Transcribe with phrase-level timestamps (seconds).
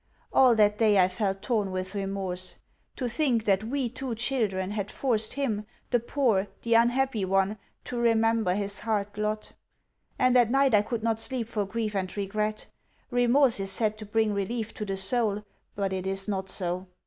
[0.33, 2.55] All that day I felt torn with remorse.
[2.95, 7.99] To think that we two children had forced him, the poor, the unhappy one, to
[7.99, 9.51] remember his hard lot!
[10.17, 12.65] And at night I could not sleep for grief and regret.
[13.11, 15.43] Remorse is said to bring relief to the soul,
[15.75, 16.87] but it is not so.